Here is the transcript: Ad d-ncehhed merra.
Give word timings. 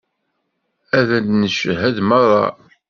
Ad 0.97 1.03
d-ncehhed 1.23 1.97
merra. 2.07 2.45